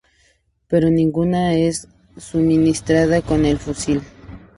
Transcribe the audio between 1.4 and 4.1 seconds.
es suministrada con el fusil.